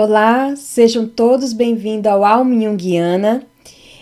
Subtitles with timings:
[0.00, 3.42] Olá, sejam todos bem-vindos ao Alma Jungiana.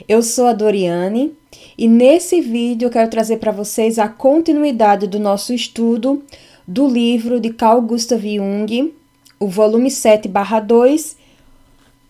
[0.06, 1.32] Eu sou a Doriane
[1.78, 6.22] e nesse vídeo eu quero trazer para vocês a continuidade do nosso estudo
[6.68, 8.92] do livro de Carl Gustav Jung,
[9.40, 11.16] o volume 7/2,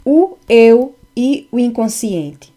[0.05, 2.53] O Eu e o Inconsciente.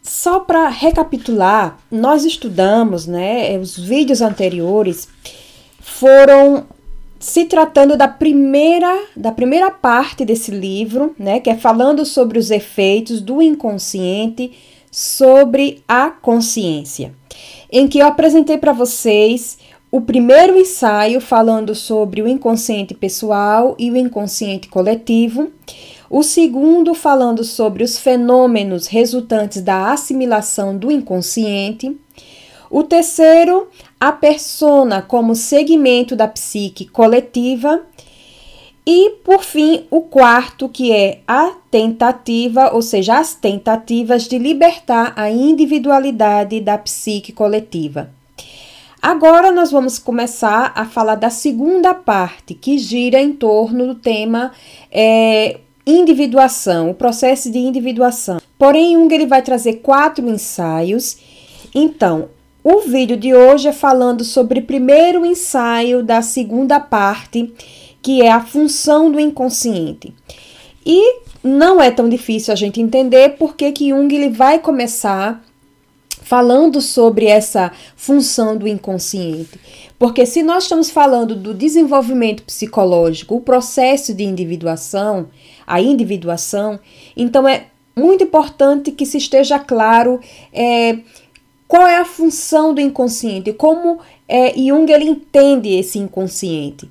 [0.00, 5.08] Só para recapitular, nós estudamos, né, os vídeos anteriores
[5.80, 6.64] foram
[7.24, 12.50] se tratando da primeira da primeira parte desse livro, né, que é falando sobre os
[12.50, 14.52] efeitos do inconsciente
[14.90, 17.14] sobre a consciência,
[17.72, 19.56] em que eu apresentei para vocês
[19.90, 25.50] o primeiro ensaio falando sobre o inconsciente pessoal e o inconsciente coletivo,
[26.10, 31.96] o segundo falando sobre os fenômenos resultantes da assimilação do inconsciente,
[32.70, 33.68] o terceiro
[34.04, 37.80] a persona como segmento da psique coletiva.
[38.86, 45.14] E, por fim, o quarto, que é a tentativa, ou seja, as tentativas de libertar
[45.16, 48.10] a individualidade da psique coletiva.
[49.00, 54.52] Agora nós vamos começar a falar da segunda parte, que gira em torno do tema
[54.92, 58.38] é, individuação, o processo de individuação.
[58.58, 61.16] Porém, Jung ele vai trazer quatro ensaios.
[61.74, 62.28] Então,
[62.64, 67.52] o vídeo de hoje é falando sobre o primeiro ensaio da segunda parte,
[68.00, 70.14] que é a função do inconsciente.
[70.84, 75.44] E não é tão difícil a gente entender porque que Jung ele vai começar
[76.22, 79.60] falando sobre essa função do inconsciente.
[79.98, 85.28] Porque se nós estamos falando do desenvolvimento psicológico, o processo de individuação,
[85.66, 86.80] a individuação,
[87.14, 90.18] então é muito importante que se esteja claro
[90.52, 90.98] é,
[91.74, 93.52] qual é a função do inconsciente?
[93.52, 93.98] Como
[94.28, 96.88] é, Jung ele entende esse inconsciente?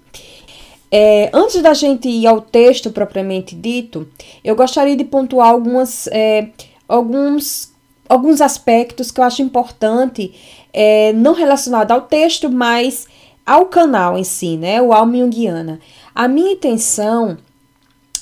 [0.91, 4.05] É, antes da gente ir ao texto propriamente dito,
[4.43, 6.49] eu gostaria de pontuar algumas, é,
[6.85, 7.71] alguns,
[8.09, 10.33] alguns aspectos que eu acho importante,
[10.73, 13.07] é, não relacionado ao texto, mas
[13.45, 14.81] ao canal em si, né?
[14.81, 15.79] O Alma Jungiana.
[16.13, 17.37] A minha intenção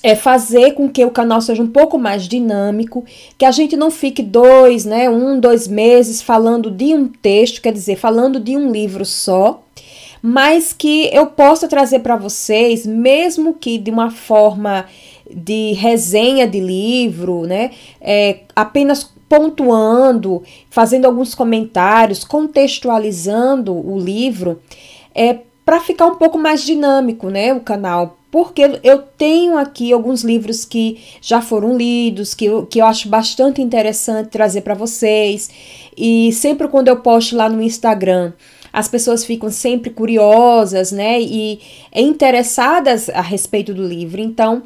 [0.04, 3.06] é fazer com que o canal seja um pouco mais dinâmico,
[3.38, 7.72] que a gente não fique dois, né, um, dois meses falando de um texto, quer
[7.72, 9.64] dizer, falando de um livro só,
[10.22, 14.86] mas que eu possa trazer para vocês, mesmo que de uma forma
[15.30, 24.62] de resenha de livro, né, é, apenas pontuando, fazendo alguns comentários, contextualizando o livro,
[25.16, 30.24] é para ficar um pouco mais dinâmico, né, o canal, porque eu tenho aqui alguns
[30.24, 35.50] livros que já foram lidos, que eu, que eu acho bastante interessante trazer para vocês.
[35.98, 38.32] E sempre quando eu posto lá no Instagram,
[38.72, 41.22] as pessoas ficam sempre curiosas, né?
[41.22, 41.60] E
[41.94, 44.22] interessadas a respeito do livro.
[44.22, 44.64] Então,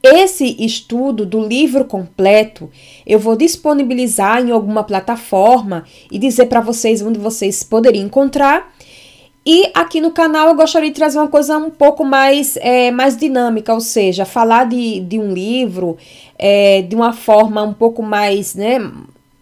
[0.00, 2.70] esse estudo do livro completo
[3.06, 8.72] eu vou disponibilizar em alguma plataforma e dizer para vocês onde vocês poderiam encontrar.
[9.44, 13.16] E aqui no canal eu gostaria de trazer uma coisa um pouco mais, é, mais
[13.16, 15.96] dinâmica, ou seja, falar de, de um livro
[16.38, 18.78] é, de uma forma um pouco mais, né,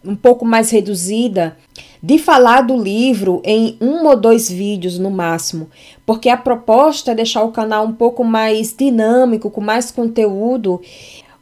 [0.03, 1.55] um pouco mais reduzida,
[2.03, 5.69] de falar do livro em um ou dois vídeos no máximo,
[6.06, 10.81] porque a proposta é deixar o canal um pouco mais dinâmico, com mais conteúdo.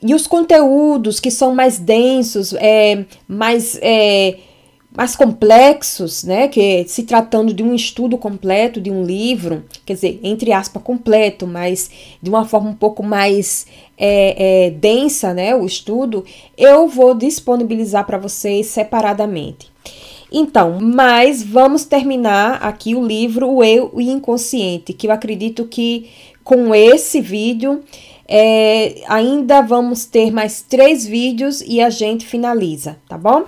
[0.02, 4.36] E os conteúdos que são mais densos, é, mais é,
[4.97, 10.19] mais complexos, né, que se tratando de um estudo completo, de um livro, quer dizer,
[10.22, 11.91] entre aspas, completo, mas
[12.22, 13.66] de uma forma um pouco mais
[13.97, 16.25] é, é, densa, né, o estudo,
[16.56, 19.71] eu vou disponibilizar para vocês separadamente.
[20.32, 26.10] Então, mas vamos terminar aqui o livro O Eu e Inconsciente, que eu acredito que
[26.44, 27.82] com esse vídeo
[28.27, 33.45] é, ainda vamos ter mais três vídeos e a gente finaliza, tá bom?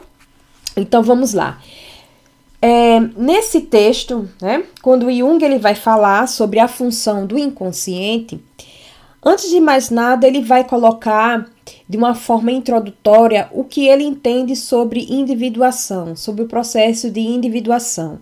[0.80, 1.60] Então vamos lá.
[2.62, 8.38] É, nesse texto, né, quando Jung ele vai falar sobre a função do inconsciente,
[9.24, 11.48] antes de mais nada, ele vai colocar
[11.88, 18.18] de uma forma introdutória o que ele entende sobre individuação, sobre o processo de individuação.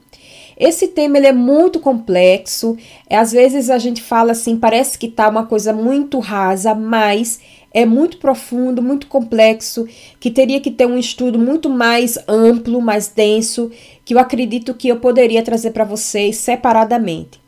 [0.56, 2.76] Esse tema ele é muito complexo,
[3.08, 7.40] às vezes a gente fala assim, parece que tá uma coisa muito rasa, mas
[7.72, 9.86] é muito profundo, muito complexo,
[10.18, 13.70] que teria que ter um estudo muito mais amplo, mais denso,
[14.04, 17.40] que eu acredito que eu poderia trazer para vocês separadamente.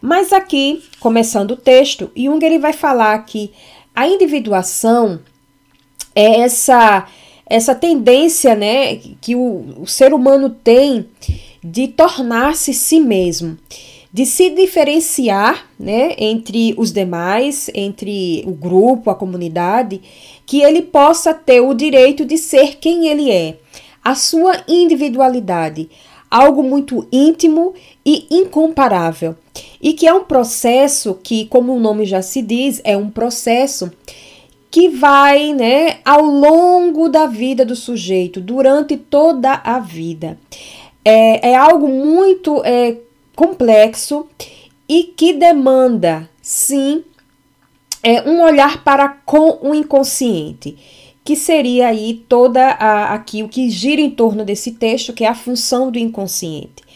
[0.00, 3.52] Mas aqui, começando o texto, Jung ele vai falar que
[3.94, 5.20] a individuação
[6.14, 7.06] é essa
[7.48, 11.08] essa tendência, né, que o, o ser humano tem
[11.62, 13.56] de tornar-se si mesmo
[14.16, 20.00] de se diferenciar né, entre os demais, entre o grupo, a comunidade,
[20.46, 23.58] que ele possa ter o direito de ser quem ele é,
[24.02, 25.90] a sua individualidade,
[26.30, 27.74] algo muito íntimo
[28.06, 29.36] e incomparável.
[29.82, 33.92] E que é um processo que, como o nome já se diz, é um processo
[34.70, 40.38] que vai, né, ao longo da vida do sujeito, durante toda a vida.
[41.04, 42.96] É, é algo muito é,
[43.36, 44.26] complexo
[44.88, 47.04] e que demanda, sim,
[48.02, 50.76] é, um olhar para com o inconsciente,
[51.22, 55.28] que seria aí toda a, aqui o que gira em torno desse texto, que é
[55.28, 56.86] a função do inconsciente.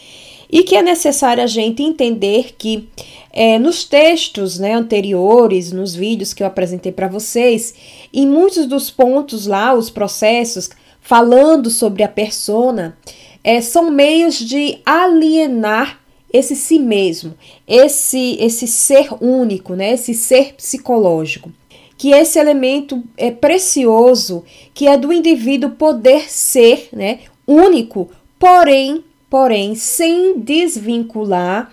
[0.48, 2.88] E que é necessário a gente entender que
[3.32, 7.75] é, nos textos né, anteriores, nos vídeos que eu apresentei para vocês,
[8.12, 10.70] em muitos dos pontos lá, os processos,
[11.00, 12.96] falando sobre a persona,
[13.42, 16.00] é, são meios de alienar
[16.32, 17.34] esse si mesmo,
[17.66, 21.52] esse esse ser único, né, esse ser psicológico.
[21.96, 24.42] Que esse elemento é precioso,
[24.72, 31.72] que é do indivíduo poder ser, né, único, porém, porém, sem desvincular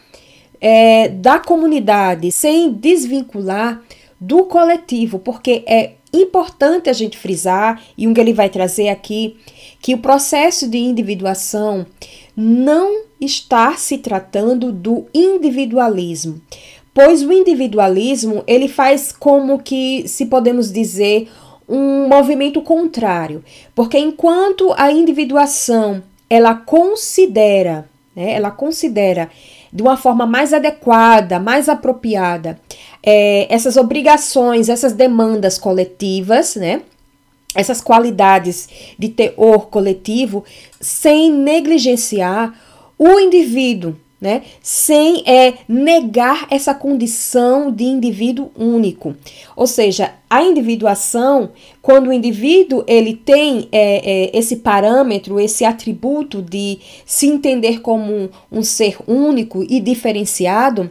[0.60, 3.82] é, da comunidade, sem desvincular
[4.20, 9.38] do coletivo, porque é importante a gente frisar, e um que ele vai trazer aqui,
[9.82, 11.86] que o processo de individuação
[12.40, 16.40] não está se tratando do individualismo,
[16.94, 21.28] pois o individualismo ele faz como que, se podemos dizer,
[21.68, 23.44] um movimento contrário,
[23.74, 29.30] porque enquanto a individuação ela considera, né, ela considera
[29.74, 32.60] de uma forma mais adequada, mais apropriada,
[33.04, 36.82] é, essas obrigações, essas demandas coletivas, né?
[37.58, 40.46] Essas qualidades de teor coletivo,
[40.80, 42.54] sem negligenciar
[42.98, 44.42] o indivíduo, né?
[44.64, 49.16] Sem é, negar essa condição de indivíduo único.
[49.56, 51.52] Ou seja, a individuação,
[51.82, 58.12] quando o indivíduo ele tem é, é, esse parâmetro, esse atributo de se entender como
[58.12, 60.90] um, um ser único e diferenciado,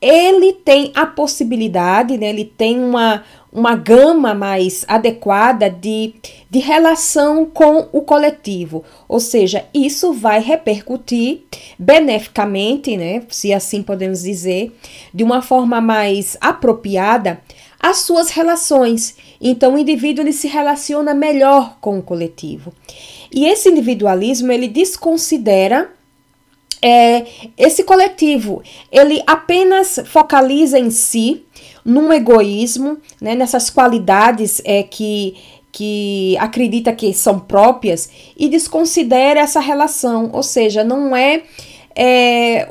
[0.00, 6.14] ele tem a possibilidade, né, ele tem uma, uma gama mais adequada de,
[6.50, 8.84] de relação com o coletivo.
[9.08, 11.42] Ou seja, isso vai repercutir
[11.78, 14.76] beneficamente, né, se assim podemos dizer,
[15.12, 17.40] de uma forma mais apropriada
[17.80, 19.16] as suas relações.
[19.40, 22.72] Então o indivíduo ele se relaciona melhor com o coletivo.
[23.32, 25.90] E esse individualismo ele desconsidera
[26.82, 27.24] é,
[27.56, 28.62] esse coletivo
[28.92, 31.45] ele apenas focaliza em si
[31.86, 35.36] num egoísmo, né, nessas qualidades é, que,
[35.70, 41.44] que acredita que são próprias e desconsidera essa relação, ou seja, não é,
[41.94, 42.68] é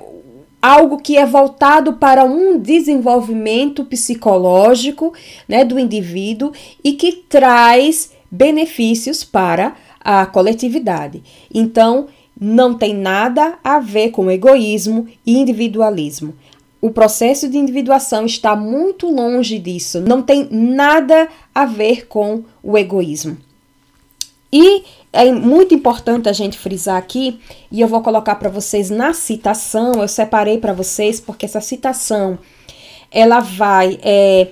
[0.62, 5.14] algo que é voltado para um desenvolvimento psicológico
[5.48, 6.52] né, do indivíduo
[6.84, 11.24] e que traz benefícios para a coletividade.
[11.54, 12.08] Então,
[12.40, 16.34] não tem nada a ver com egoísmo e individualismo.
[16.82, 22.78] O processo de individuação está muito longe disso, não tem nada a ver com o
[22.78, 23.38] egoísmo.
[24.52, 27.40] E é muito importante a gente frisar aqui,
[27.72, 32.38] e eu vou colocar para vocês na citação, eu separei para vocês, porque essa citação
[33.12, 34.48] ela vai é,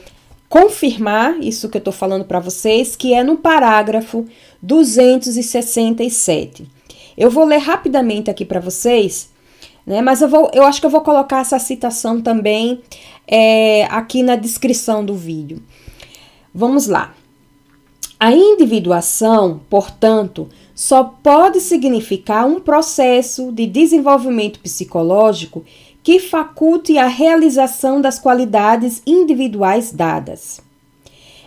[0.47, 4.25] confirmar isso que eu estou falando para vocês, que é no parágrafo
[4.61, 6.65] 267.
[7.17, 9.32] Eu vou ler rapidamente aqui para vocês
[9.85, 10.01] né?
[10.01, 12.81] Mas eu, vou, eu acho que eu vou colocar essa citação também
[13.27, 15.61] é, aqui na descrição do vídeo.
[16.53, 17.13] Vamos lá.
[18.19, 25.65] A individuação, portanto, só pode significar um processo de desenvolvimento psicológico
[26.01, 30.61] que faculte a realização das qualidades individuais dadas.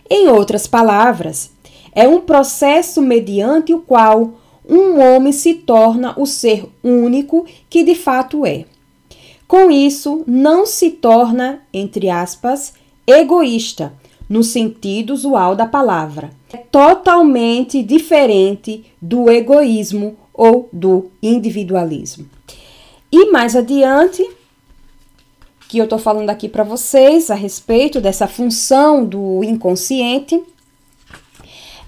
[0.09, 1.51] Em outras palavras,
[1.93, 4.35] é um processo mediante o qual
[4.69, 8.65] um homem se torna o ser único que de fato é.
[9.47, 12.75] Com isso, não se torna, entre aspas,
[13.07, 13.93] egoísta,
[14.29, 16.31] no sentido usual da palavra.
[16.53, 22.27] É totalmente diferente do egoísmo ou do individualismo.
[23.11, 24.29] E mais adiante,
[25.69, 30.43] que eu estou falando aqui para vocês a respeito dessa função do inconsciente,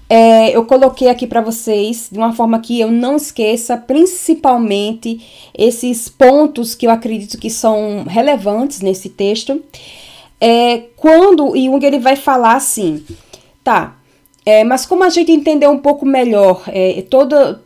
[0.09, 5.21] é, eu coloquei aqui para vocês de uma forma que eu não esqueça, principalmente
[5.55, 9.61] esses pontos que eu acredito que são relevantes nesse texto.
[10.41, 13.05] É, quando Jung ele vai falar assim,
[13.63, 13.95] tá?
[14.45, 17.03] É, mas como a gente entender um pouco melhor é,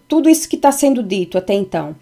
[0.07, 1.95] tudo isso que está sendo dito até então?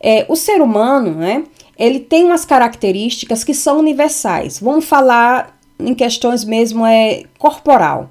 [0.00, 1.44] É, o ser humano, né?
[1.78, 4.58] ele tem umas características que são universais.
[4.58, 8.10] Vamos falar em questões mesmo é corporal.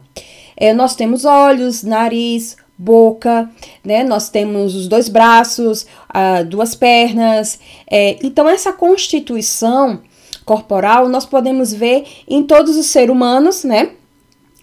[0.58, 3.50] É, nós temos olhos, nariz, boca,
[3.84, 4.04] né?
[4.04, 7.60] Nós temos os dois braços, uh, duas pernas.
[7.90, 10.02] É, então, essa constituição
[10.44, 13.92] corporal nós podemos ver em todos os seres humanos, né?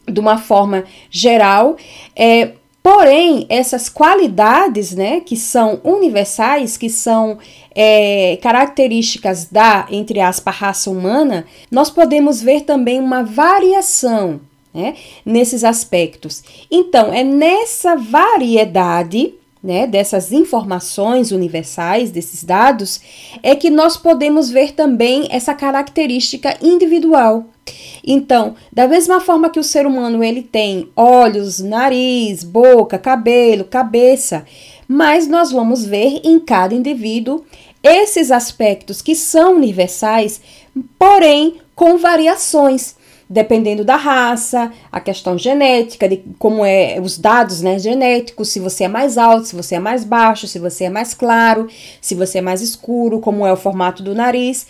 [0.06, 1.76] De uma forma geral.
[2.14, 5.20] É, porém, essas qualidades, né?
[5.20, 7.38] Que são universais, que são
[7.74, 14.40] é, características da, entre aspas, raça humana, nós podemos ver também uma variação
[14.72, 16.42] né, nesses aspectos.
[16.70, 23.00] Então, é nessa variedade né, dessas informações universais, desses dados,
[23.42, 27.44] é que nós podemos ver também essa característica individual.
[28.04, 34.44] Então, da mesma forma que o ser humano ele tem olhos, nariz, boca, cabelo, cabeça,
[34.88, 37.44] mas nós vamos ver em cada indivíduo
[37.82, 40.40] esses aspectos que são universais,
[40.98, 42.96] porém com variações
[43.32, 48.84] dependendo da raça, a questão genética, de como é os dados né, genéticos, se você
[48.84, 51.66] é mais alto, se você é mais baixo, se você é mais claro,
[52.00, 54.66] se você é mais escuro, como é o formato do nariz.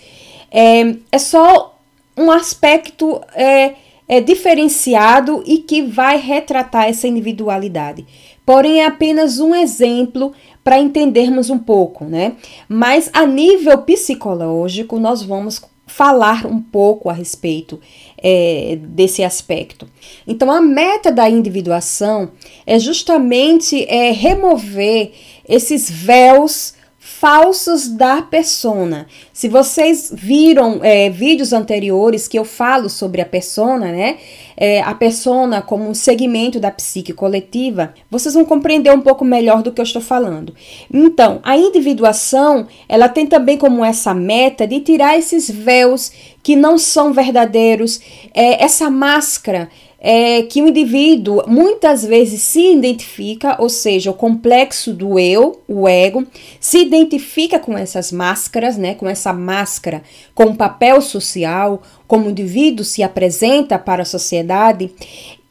[0.49, 1.77] É, é só
[2.17, 3.75] um aspecto é,
[4.07, 8.07] é diferenciado e que vai retratar essa individualidade.
[8.47, 12.35] Porém, é apenas um exemplo para entendermos um pouco, né?
[12.69, 15.61] Mas a nível psicológico, nós vamos
[15.93, 17.79] falar um pouco a respeito
[18.17, 19.87] é, desse aspecto.
[20.27, 22.31] Então, a meta da individuação
[22.67, 25.13] é justamente é, remover
[25.47, 29.07] esses véus falsos da persona.
[29.33, 34.19] Se vocês viram é, vídeos anteriores que eu falo sobre a persona, né?
[34.65, 39.61] É, a persona como um segmento da psique coletiva, vocês vão compreender um pouco melhor
[39.61, 40.55] do que eu estou falando.
[40.93, 46.13] Então, a individuação, ela tem também como essa meta de tirar esses véus
[46.45, 48.01] que não são verdadeiros,
[48.33, 49.69] é, essa máscara
[50.05, 55.89] é que o indivíduo muitas vezes se identifica, ou seja, o complexo do eu, o
[55.89, 56.27] ego,
[56.59, 60.03] se identifica com essas máscaras, né, com essa máscara,
[60.35, 64.91] com o papel social, como o indivíduo se apresenta para a sociedade,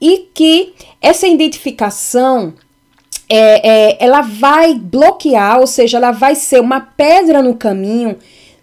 [0.01, 2.53] e que essa identificação
[3.29, 8.17] é, é, ela vai bloquear, ou seja, ela vai ser uma pedra no caminho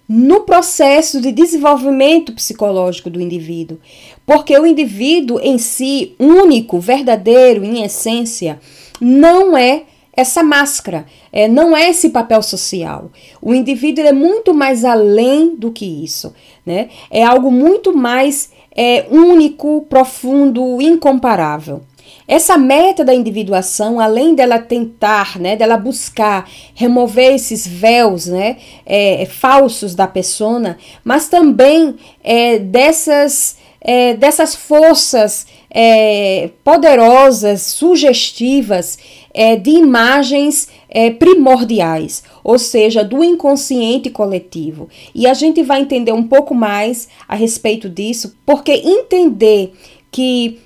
[0.09, 3.79] no processo de desenvolvimento psicológico do indivíduo.
[4.25, 8.59] Porque o indivíduo em si, único, verdadeiro, em essência,
[9.01, 9.83] não é
[10.17, 13.13] essa máscara, é, não é esse papel social.
[13.41, 16.35] O indivíduo é muito mais além do que isso,
[16.67, 16.89] né?
[17.11, 21.83] É algo muito mais é, único, profundo, incomparável.
[22.29, 29.25] Essa meta da individuação, além dela tentar, né, dela buscar remover esses véus, né, é,
[29.25, 38.99] falsos da persona, mas também é, dessas, é, dessas forças é, poderosas, sugestivas,
[39.33, 44.91] é, de imagens é, primordiais, ou seja, do inconsciente coletivo.
[45.15, 49.73] E a gente vai entender um pouco mais a respeito disso, porque entender
[50.11, 50.59] que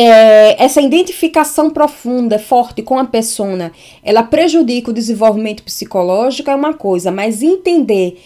[0.00, 6.72] é, essa identificação profunda, forte com a persona, ela prejudica o desenvolvimento psicológico é uma
[6.72, 8.16] coisa, mas entender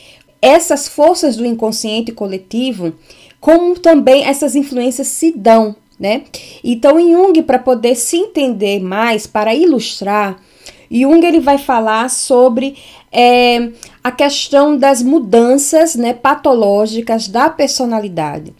[0.42, 2.92] essas forças do inconsciente coletivo,
[3.40, 6.24] como também essas influências se dão, né?
[6.62, 10.38] Então, em Jung, para poder se entender mais, para ilustrar,
[10.90, 12.76] Jung ele vai falar sobre
[13.10, 13.70] é,
[14.04, 18.52] a questão das mudanças né, patológicas da personalidade.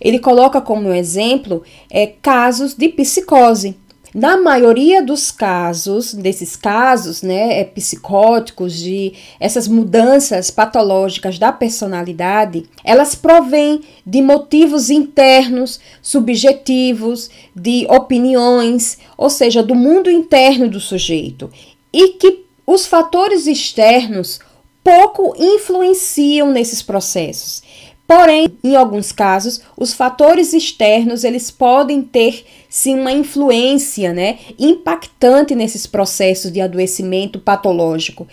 [0.00, 3.76] Ele coloca como exemplo é, casos de psicose.
[4.14, 12.64] Na maioria dos casos, desses casos, né, é, psicóticos, de essas mudanças patológicas da personalidade,
[12.82, 21.50] elas provêm de motivos internos, subjetivos, de opiniões, ou seja, do mundo interno do sujeito,
[21.92, 24.40] e que os fatores externos
[24.82, 27.62] pouco influenciam nesses processos.
[28.08, 35.54] Porém, em alguns casos, os fatores externos eles podem ter sim uma influência, né, impactante
[35.54, 38.26] nesses processos de adoecimento patológico.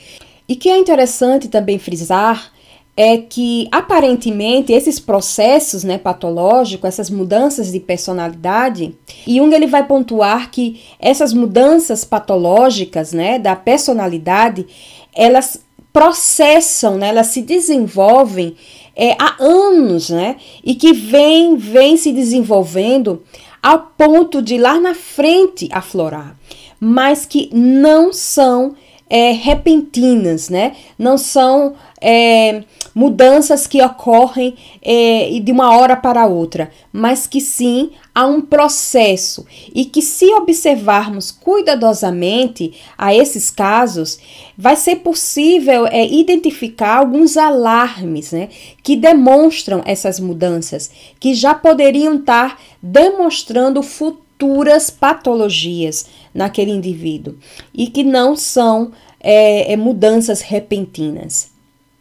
[0.48, 2.54] E que é interessante também frisar
[2.96, 8.96] é que aparentemente esses processos, né, patológicos, essas mudanças de personalidade,
[9.28, 14.66] Jung ele vai pontuar que essas mudanças patológicas, né, da personalidade,
[15.14, 15.60] elas
[15.92, 18.56] processam, né, elas se desenvolvem
[18.96, 20.38] é, há anos, né?
[20.64, 23.22] E que vem, vem se desenvolvendo
[23.62, 26.38] ao ponto de lá na frente aflorar,
[26.80, 28.76] mas que não são
[29.10, 30.76] é, repentinas, né?
[30.98, 31.76] Não são
[32.08, 38.42] é, mudanças que ocorrem é, de uma hora para outra, mas que sim há um
[38.42, 39.44] processo.
[39.74, 44.20] E que, se observarmos cuidadosamente a esses casos,
[44.56, 48.50] vai ser possível é, identificar alguns alarmes né,
[48.84, 57.36] que demonstram essas mudanças, que já poderiam estar demonstrando futuras patologias naquele indivíduo.
[57.74, 61.55] E que não são é, é, mudanças repentinas.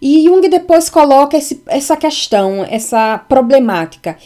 [0.06, 4.18] E Jung depois coloca esse, essa questão, essa problemática.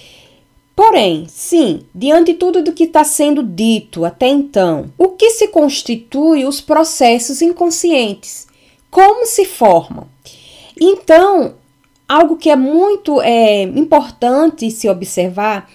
[0.75, 5.47] Porém, sim, diante de tudo do que está sendo dito até então, o que se
[5.47, 8.49] constitui os processos inconscientes?
[8.91, 10.09] Como se formam?
[10.81, 11.55] Então,
[12.09, 15.71] algo que é muito é, importante se observar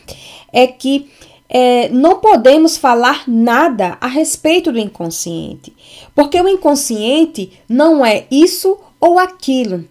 [0.51, 1.09] é que
[1.47, 5.73] é, não podemos falar nada a respeito do inconsciente,
[6.13, 9.85] porque o inconsciente não é isso ou aquilo.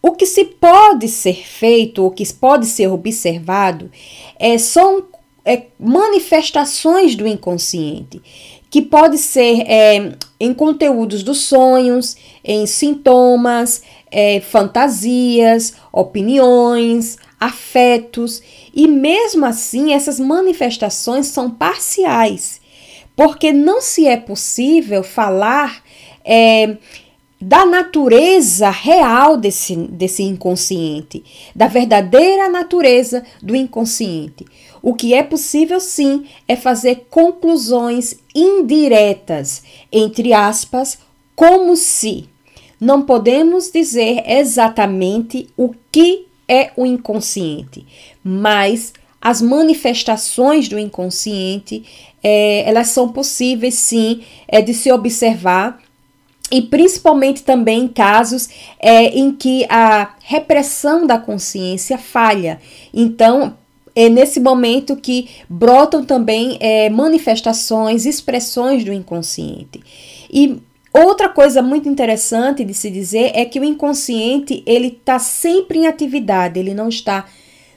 [0.00, 3.90] O que se pode ser feito, o que pode ser observado,
[4.38, 5.04] é, são
[5.44, 8.22] é, manifestações do inconsciente,
[8.70, 18.42] que pode ser é, em conteúdos dos sonhos, em sintomas, é, fantasias, opiniões, afetos,
[18.74, 22.60] e mesmo assim essas manifestações são parciais,
[23.16, 25.82] porque não se é possível falar
[26.24, 26.76] é,
[27.40, 31.22] da natureza real desse, desse inconsciente,
[31.54, 34.44] da verdadeira natureza do inconsciente.
[34.82, 40.98] O que é possível sim é fazer conclusões indiretas, entre aspas,
[41.36, 42.28] como se.
[42.80, 47.84] Não podemos dizer exatamente o que é o inconsciente,
[48.22, 51.84] mas as manifestações do inconsciente
[52.22, 55.80] é, elas são possíveis sim é, de se observar
[56.50, 58.48] e principalmente também casos
[58.80, 62.60] é, em que a repressão da consciência falha.
[62.92, 63.56] Então,
[63.94, 69.80] é nesse momento que brotam também é, manifestações, expressões do inconsciente.
[70.32, 70.60] E
[70.92, 75.86] outra coisa muito interessante de se dizer é que o inconsciente ele está sempre em
[75.86, 77.26] atividade, ele não está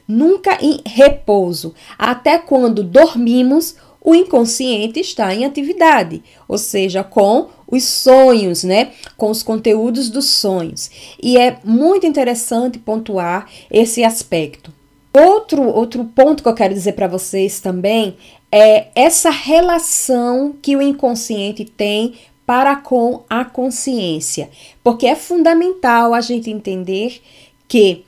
[0.08, 1.74] nunca em repouso.
[1.98, 8.92] Até quando dormimos, o inconsciente está em atividade, ou seja, com os sonhos, né?
[9.18, 10.92] Com os conteúdos dos sonhos.
[11.22, 14.72] E é muito interessante pontuar esse aspecto.
[15.14, 18.16] Outro, outro ponto que eu quero dizer para vocês também
[18.52, 22.14] é essa relação que o inconsciente tem
[22.46, 24.50] para com a consciência,
[24.84, 27.22] porque é fundamental a gente entender
[27.68, 28.04] que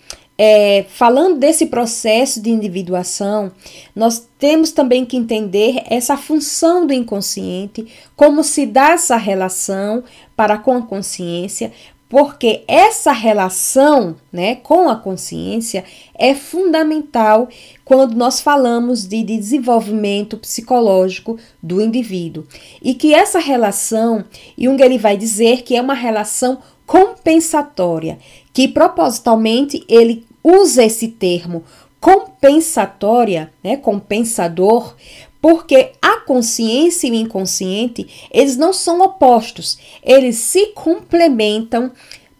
[0.45, 3.49] é, falando desse processo de individuação,
[3.95, 10.03] nós temos também que entender essa função do inconsciente, como se dá essa relação
[10.35, 11.71] para com a consciência,
[12.09, 17.47] porque essa relação né, com a consciência é fundamental
[17.85, 22.45] quando nós falamos de desenvolvimento psicológico do indivíduo.
[22.81, 24.25] E que essa relação,
[24.57, 28.19] Jung ele vai dizer que é uma relação compensatória,
[28.51, 31.63] que propositalmente ele usa esse termo
[31.99, 34.95] compensatória, né, compensador,
[35.41, 41.91] porque a consciência e o inconsciente, eles não são opostos, eles se complementam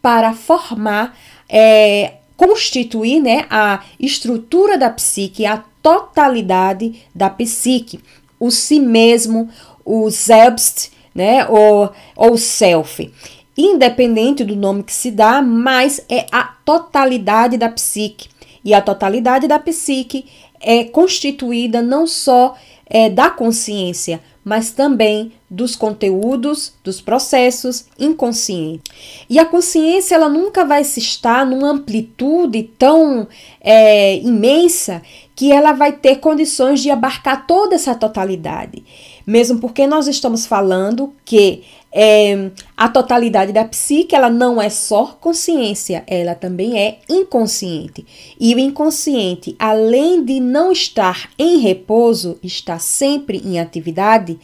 [0.02, 8.02] para formar, é, constituir né, a estrutura da psique, a totalidade da psique,
[8.38, 9.50] o si mesmo,
[9.86, 13.12] o selbst, né, ou, ou self
[13.58, 18.30] independente do nome que se dá, mas é a totalidade da psique.
[18.64, 20.26] E a totalidade da psique
[20.60, 28.92] é constituída não só é, da consciência, mas também dos conteúdos, dos processos inconscientes.
[29.30, 33.28] E a consciência ela nunca vai se estar numa amplitude tão
[33.62, 35.02] é, imensa
[35.36, 38.84] que ela vai ter condições de abarcar toda essa totalidade.
[39.26, 41.64] Mesmo porque nós estamos falando que
[41.96, 48.04] é, a totalidade da psique ela não é só consciência, ela também é inconsciente.
[48.40, 54.40] E o inconsciente, além de não estar em repouso, está sempre em atividade.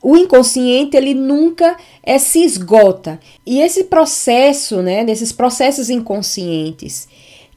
[0.00, 3.18] O inconsciente ele nunca é, se esgota.
[3.44, 7.08] E esse processo, né, desses processos inconscientes,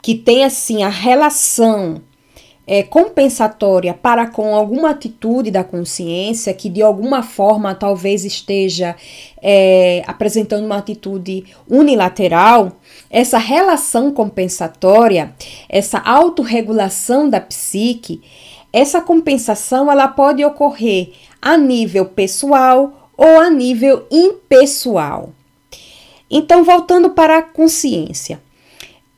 [0.01, 2.01] que tem assim a relação
[2.67, 8.93] é, compensatória para com alguma atitude da consciência que de alguma forma talvez esteja
[9.41, 12.73] é, apresentando uma atitude unilateral,
[13.09, 15.33] essa relação compensatória,
[15.69, 18.21] essa autorregulação da psique,
[18.73, 25.31] essa compensação ela pode ocorrer a nível pessoal ou a nível impessoal.
[26.29, 28.41] Então, voltando para a consciência.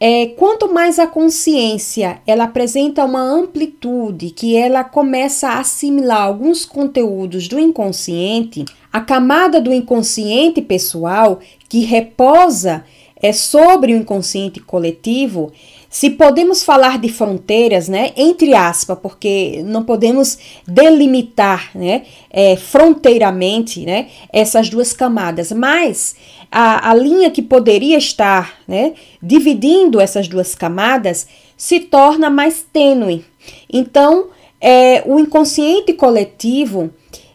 [0.02, 6.64] É, quanto mais a consciência ela apresenta uma amplitude, que ela começa a assimilar alguns
[6.64, 12.86] conteúdos do inconsciente, a camada do inconsciente pessoal que reposa
[13.22, 15.52] é sobre o inconsciente coletivo,
[15.90, 23.82] se podemos falar de fronteiras, né, entre aspas, porque não podemos delimitar, né, é, fronteiramente,
[23.82, 26.16] né, essas duas camadas, mas
[26.52, 33.26] a, a linha que poderia estar, né, dividindo essas duas camadas se torna mais tênue.
[33.72, 34.28] Então,
[34.60, 36.92] é, o inconsciente coletivo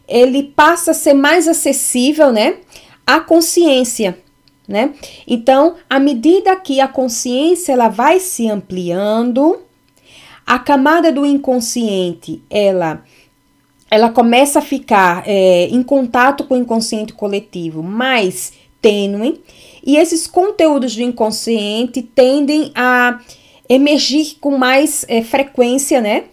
[0.06, 2.56] ele passa a ser mais acessível, né,
[3.06, 4.18] à consciência
[4.66, 4.94] né?
[5.26, 9.60] Então, à medida que a consciência ela vai se ampliando,
[10.46, 13.02] a camada do inconsciente ela
[13.90, 18.52] ela começa a ficar é, em contato com o inconsciente coletivo mais
[18.84, 19.40] tênue
[19.82, 23.18] e esses conteúdos do inconsciente tendem a
[23.66, 26.24] emergir com mais é, frequência, né,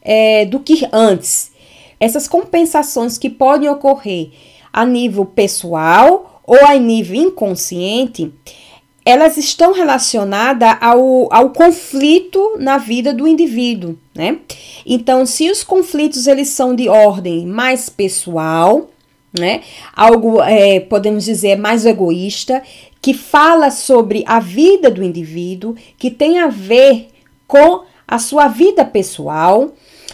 [0.00, 1.52] é, do que antes.
[2.00, 4.30] Essas compensações que podem ocorrer
[4.72, 8.32] a nível pessoal ou a nível inconsciente,
[9.04, 14.38] elas estão relacionadas ao, ao conflito na vida do indivíduo, né?
[14.86, 18.88] Então, se os conflitos eles são de ordem mais pessoal,
[19.32, 19.62] né?
[19.94, 22.62] Algo, é, podemos dizer, mais egoísta,
[23.00, 27.08] que fala sobre a vida do indivíduo, que tem a ver
[27.46, 29.72] com a sua vida pessoal,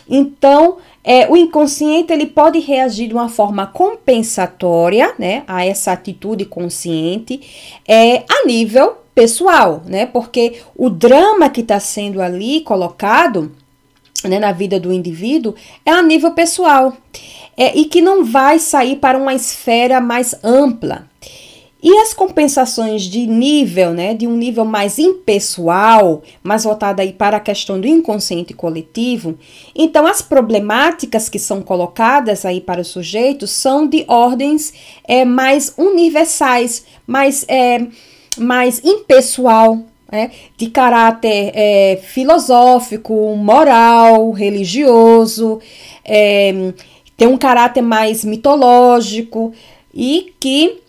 [0.08, 6.44] então é, o inconsciente ele pode reagir de uma forma compensatória, né, a essa atitude
[6.44, 7.40] consciente,
[7.86, 13.52] é, a nível pessoal, né, porque o drama que está sendo ali colocado
[14.24, 16.96] né, na vida do indivíduo é a nível pessoal
[17.56, 21.08] é, e que não vai sair para uma esfera mais ampla.
[21.86, 27.36] E as compensações de nível, né, de um nível mais impessoal, mais voltada aí para
[27.36, 29.38] a questão do inconsciente coletivo,
[29.74, 34.72] então as problemáticas que são colocadas aí para o sujeito são de ordens
[35.06, 37.86] é, mais universais, mais, é,
[38.38, 45.60] mais impessoal, né, de caráter é, filosófico, moral, religioso,
[46.02, 46.72] é,
[47.16, 49.52] tem um caráter mais mitológico
[49.92, 50.80] e que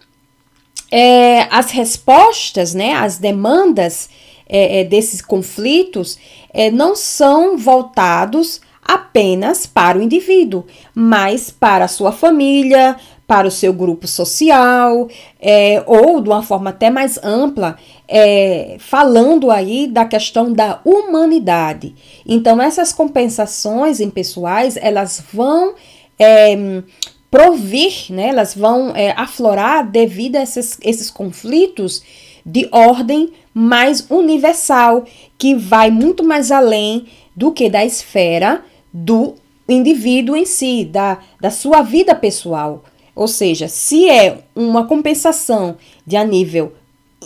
[0.91, 4.09] é, as respostas, né, as demandas
[4.47, 6.17] é, é, desses conflitos
[6.53, 12.95] é, não são voltados apenas para o indivíduo, mas para a sua família,
[13.27, 15.07] para o seu grupo social,
[15.41, 17.75] é, ou de uma forma até mais ampla,
[18.07, 21.95] é, falando aí da questão da humanidade.
[22.25, 25.73] Então, essas compensações impessoais, elas vão
[26.19, 26.82] é,
[27.30, 32.01] provir, né, elas vão é, aflorar devido a esses, esses conflitos
[32.45, 35.06] de ordem mais universal,
[35.38, 39.36] que vai muito mais além do que da esfera do
[39.67, 42.84] indivíduo em si, da, da sua vida pessoal.
[43.15, 46.73] Ou seja, se é uma compensação de a nível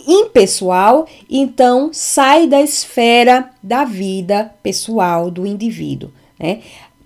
[0.06, 6.10] impessoal, então sai da esfera da vida pessoal do indivíduo.
[6.38, 6.60] Né?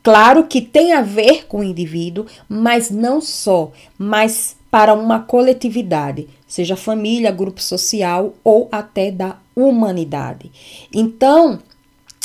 [0.05, 6.29] Claro que tem a ver com o indivíduo, mas não só, mas para uma coletividade,
[6.47, 10.53] seja família, grupo social ou até da humanidade.
[10.93, 11.59] Então,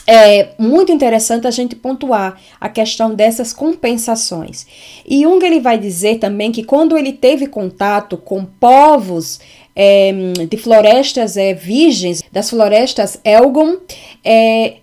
[0.05, 4.67] é muito interessante a gente pontuar a questão dessas compensações.
[5.05, 9.39] E Jung ele vai dizer também que quando ele teve contato com povos
[9.73, 10.11] é,
[10.49, 13.77] de florestas é, virgens, das florestas Elgon,
[14.21, 14.79] é,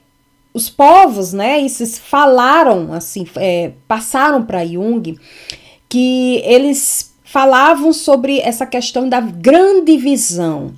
[0.56, 5.18] os povos, né, esses falaram, assim, é, passaram para Jung
[5.86, 10.74] que eles falavam sobre essa questão da grande visão.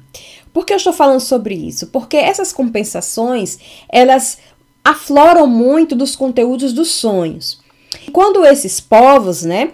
[0.52, 1.86] Por que eu estou falando sobre isso?
[1.86, 4.38] Porque essas compensações, elas
[4.84, 7.60] afloram muito dos conteúdos dos sonhos.
[8.12, 9.70] Quando esses povos, né,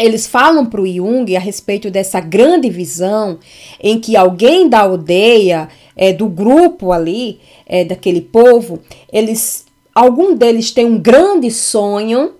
[0.00, 3.38] eles falam para o Jung a respeito dessa grande visão
[3.78, 8.80] em que alguém da aldeia, é, do grupo ali, é, daquele povo,
[9.12, 12.32] eles, algum deles tem um grande sonho,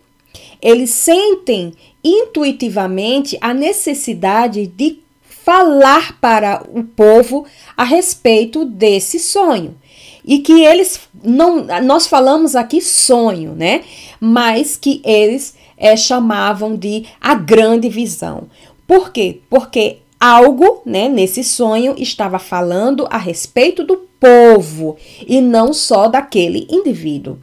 [0.62, 7.44] eles sentem intuitivamente a necessidade de falar para o povo
[7.76, 9.76] a respeito desse sonho.
[10.24, 13.82] E que eles não, nós falamos aqui sonho, né?
[14.20, 18.44] Mas que eles é, chamavam de a grande visão.
[18.86, 19.40] Por quê?
[19.50, 26.68] Porque algo, né, nesse sonho estava falando a respeito do povo e não só daquele
[26.70, 27.38] indivíduo.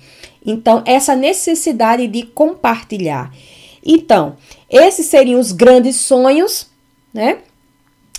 [0.45, 3.34] Então, essa necessidade de compartilhar.
[3.84, 4.38] Então,
[4.69, 6.67] esses seriam os grandes sonhos,
[7.13, 7.39] né?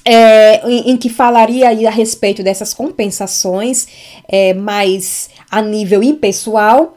[0.09, 3.87] é, em, em, que falaria a respeito dessas compensações,
[4.27, 6.97] é, mais a nível impessoal,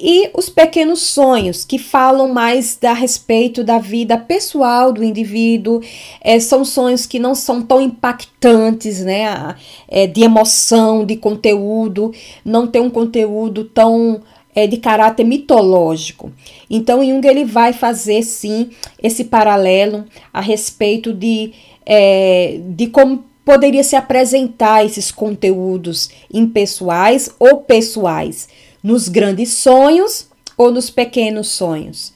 [0.00, 5.80] e os pequenos sonhos, que falam mais da respeito da vida pessoal do indivíduo,
[6.20, 9.56] é, são sonhos que não são tão impactantes, né,
[9.88, 12.12] é, de emoção, de conteúdo,
[12.44, 14.20] não tem um conteúdo tão
[14.54, 16.32] é, de caráter mitológico.
[16.70, 18.70] Então, Jung ele vai fazer sim
[19.02, 21.52] esse paralelo a respeito de,
[21.84, 28.46] é, de como poderia se apresentar esses conteúdos impessoais ou pessoais,
[28.82, 32.12] nos grandes sonhos ou nos pequenos sonhos.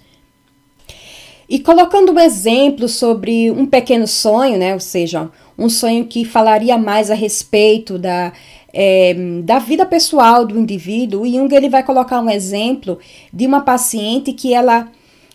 [1.48, 6.78] E colocando um exemplo sobre um pequeno sonho, né, ou seja, um sonho que falaria
[6.78, 8.32] mais a respeito da
[8.72, 12.98] é, da vida pessoal do indivíduo, o Jung ele vai colocar um exemplo
[13.30, 14.88] de uma paciente que ela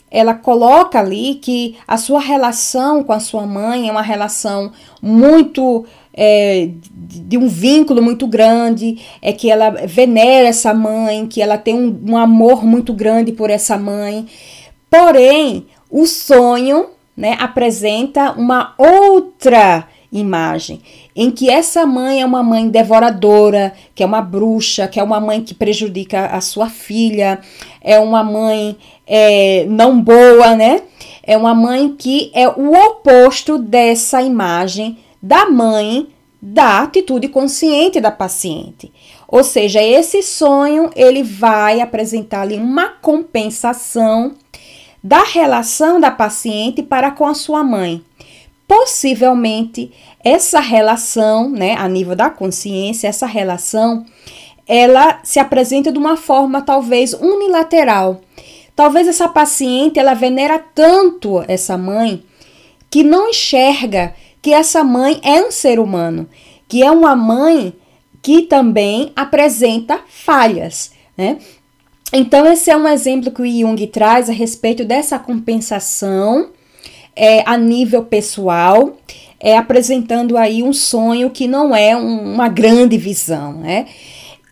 [0.10, 5.86] ela coloca ali que a sua relação com a sua mãe é uma relação muito
[6.18, 11.76] é, de um vínculo muito grande, é que ela venera essa mãe, que ela tem
[11.76, 14.26] um, um amor muito grande por essa mãe.
[14.90, 20.82] Porém, o sonho né, apresenta uma outra imagem,
[21.16, 25.20] em que essa mãe é uma mãe devoradora, que é uma bruxa, que é uma
[25.20, 27.40] mãe que prejudica a sua filha,
[27.82, 30.82] é uma mãe é, não boa, né?
[31.22, 36.08] É uma mãe que é o oposto dessa imagem da mãe
[36.42, 38.92] da atitude consciente da paciente.
[39.28, 44.36] Ou seja, esse sonho ele vai apresentar ali uma compensação
[45.04, 48.04] da relação da paciente para com a sua mãe
[48.68, 49.92] possivelmente
[50.24, 54.06] essa relação, né, a nível da consciência, essa relação,
[54.68, 58.20] ela se apresenta de uma forma talvez unilateral.
[58.76, 62.22] Talvez essa paciente ela venera tanto essa mãe
[62.90, 66.28] que não enxerga que essa mãe é um ser humano,
[66.68, 67.74] que é uma mãe
[68.22, 71.38] que também apresenta falhas, né?
[72.12, 76.52] Então esse é um exemplo que o Jung traz a respeito dessa compensação
[77.16, 78.98] é, a nível pessoal,
[79.40, 83.88] é, apresentando aí um sonho que não é um, uma grande visão, né?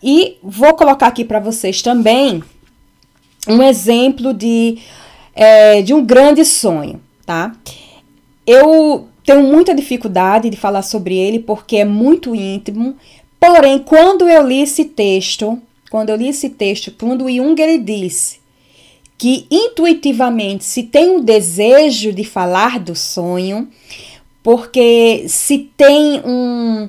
[0.04, 2.44] E vou colocar aqui para vocês também
[3.48, 4.78] um exemplo de,
[5.34, 7.56] é, de um grande sonho, tá?
[8.46, 12.96] Eu tenho muita dificuldade de falar sobre ele porque é muito íntimo,
[13.40, 15.60] porém, quando eu li esse texto,
[15.90, 18.40] quando eu li esse texto, quando Jung ele disse
[19.18, 23.68] que intuitivamente se tem o um desejo de falar do sonho,
[24.44, 26.88] porque se tem um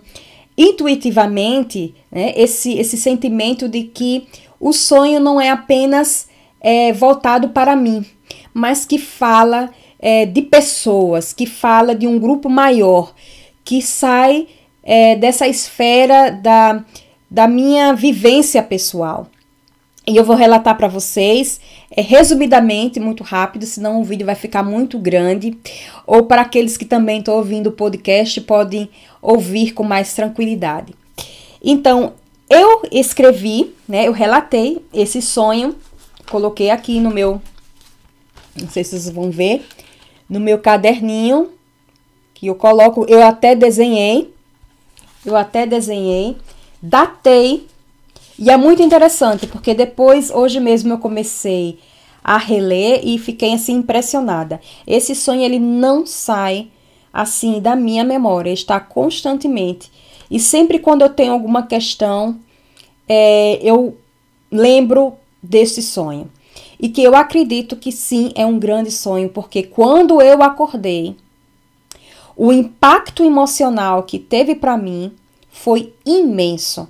[0.59, 4.27] intuitivamente né, esse, esse sentimento de que
[4.59, 6.29] o sonho não é apenas
[6.61, 8.05] é, voltado para mim,
[8.53, 13.15] mas que fala é, de pessoas, que fala de um grupo maior,
[13.65, 14.49] que sai
[14.83, 16.85] é, dessa esfera da,
[17.31, 19.29] da minha vivência pessoal.
[20.07, 24.63] E eu vou relatar para vocês, é, resumidamente, muito rápido, senão o vídeo vai ficar
[24.63, 25.59] muito grande.
[26.07, 28.89] Ou para aqueles que também estão ouvindo o podcast, podem
[29.21, 30.95] ouvir com mais tranquilidade.
[31.61, 32.13] Então,
[32.49, 34.07] eu escrevi, né?
[34.07, 35.75] Eu relatei esse sonho,
[36.31, 37.43] coloquei aqui no meu,
[38.61, 39.67] não sei se vocês vão ver,
[40.29, 41.51] no meu caderninho,
[42.35, 44.33] que eu coloco, eu até desenhei,
[45.25, 46.37] eu até desenhei,
[46.83, 47.67] datei
[48.39, 51.79] e é muito interessante, porque depois, hoje mesmo, eu comecei
[52.23, 54.61] a reler e fiquei assim impressionada.
[54.87, 56.69] Esse sonho ele não sai
[57.13, 59.91] assim da minha memória, está constantemente.
[60.31, 62.39] E sempre quando eu tenho alguma questão,
[63.09, 63.97] é, eu
[64.51, 66.31] lembro desse sonho.
[66.79, 71.17] E que eu acredito que sim, é um grande sonho, porque quando eu acordei,
[72.37, 75.13] o impacto emocional que teve para mim
[75.51, 76.89] foi imenso.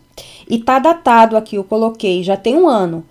[0.49, 3.05] E tá datado aqui, eu coloquei, já tem um ano,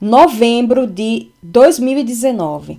[0.00, 2.78] novembro de 2019.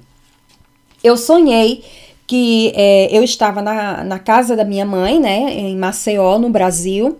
[1.03, 1.83] Eu sonhei
[2.25, 7.19] que é, eu estava na, na casa da minha mãe, né, em Maceió, no Brasil,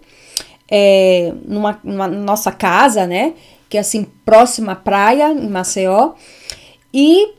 [0.70, 3.34] é, numa, numa nossa casa, né,
[3.72, 6.12] que é assim, próxima à praia, em Maceió,
[6.94, 7.34] e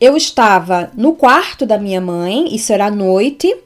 [0.00, 3.56] eu estava no quarto da minha mãe, isso era à noite,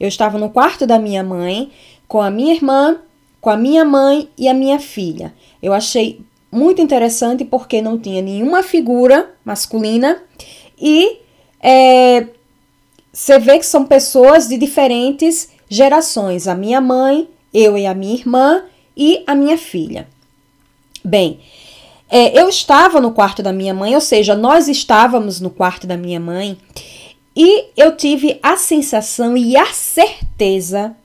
[0.00, 1.70] eu estava no quarto da minha mãe
[2.08, 2.98] com a minha irmã
[3.44, 5.34] com a minha mãe e a minha filha.
[5.62, 10.22] Eu achei muito interessante porque não tinha nenhuma figura masculina
[10.80, 11.18] e
[11.62, 12.26] é,
[13.12, 16.48] você vê que são pessoas de diferentes gerações.
[16.48, 18.64] A minha mãe, eu e a minha irmã
[18.96, 20.08] e a minha filha.
[21.04, 21.40] Bem,
[22.08, 25.96] é, eu estava no quarto da minha mãe, ou seja, nós estávamos no quarto da
[25.96, 26.56] minha mãe
[27.36, 30.96] E eu tive a sensação e a certeza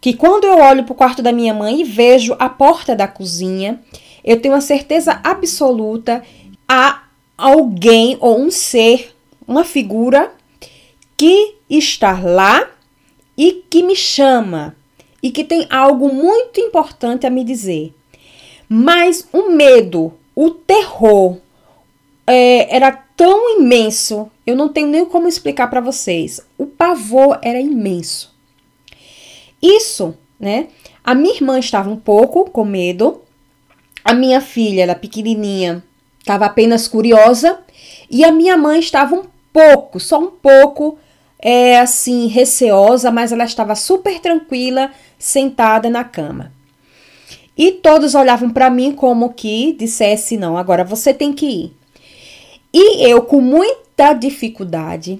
[0.00, 3.08] que quando eu olho para o quarto da minha mãe e vejo a porta da
[3.08, 3.80] cozinha,
[4.24, 6.22] eu tenho a certeza absoluta
[6.68, 7.02] a
[7.36, 9.14] alguém ou um ser,
[9.46, 10.32] uma figura
[11.16, 12.68] que está lá
[13.36, 14.76] e que me chama
[15.22, 17.92] e que tem algo muito importante a me dizer.
[18.68, 21.38] Mas o medo, o terror,
[22.26, 26.40] é, era tão imenso, eu não tenho nem como explicar para vocês.
[26.58, 28.34] O pavor era imenso.
[29.62, 30.68] Isso, né?
[31.02, 33.22] A minha irmã estava um pouco com medo,
[34.04, 35.82] a minha filha, ela pequenininha,
[36.18, 37.60] estava apenas curiosa,
[38.10, 40.98] e a minha mãe estava um pouco, só um pouco,
[41.38, 46.52] é assim, receosa, mas ela estava super tranquila, sentada na cama.
[47.56, 51.76] E todos olhavam para mim como que dissesse: não, agora você tem que ir.
[52.72, 55.18] E eu, com muita dificuldade,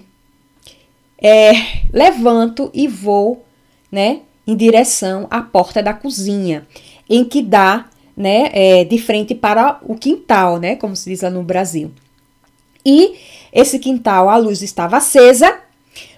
[1.18, 1.52] é,
[1.92, 3.44] levanto e vou,
[3.90, 6.66] né, em direção à porta da cozinha,
[7.08, 11.30] em que dá, né, é, de frente para o quintal, né, como se diz lá
[11.30, 11.90] no Brasil.
[12.84, 13.14] E
[13.52, 15.60] esse quintal, a luz estava acesa,